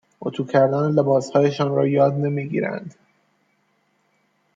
اتو 0.21 0.45
کردن 0.45 0.91
لباسهایشان 0.91 1.75
را 1.75 1.87
یاد 1.87 2.13
نمی 2.13 2.49
گیرند، 2.49 2.95